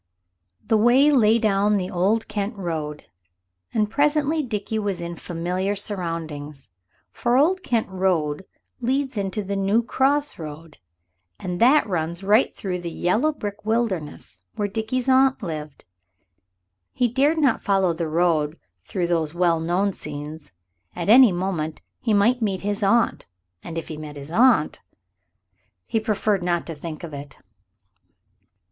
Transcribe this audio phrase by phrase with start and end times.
[0.65, 3.05] The way lay down the Old Kent Road,
[3.71, 6.71] and presently Dickie was in familiar surroundings.
[7.11, 8.45] For the Old Kent Road
[8.79, 10.79] leads into the New Cross Road,
[11.39, 15.85] and that runs right through the yellow brick wilderness where Dickie's aunt lived.
[16.93, 20.51] He dared not follow the road through those well known scenes.
[20.95, 23.27] At any moment he might meet his aunt.
[23.61, 24.81] And if he met his aunt...
[25.85, 27.37] he preferred not to think of it.